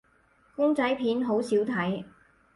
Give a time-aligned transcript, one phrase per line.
[0.55, 2.03] 公仔片好少睇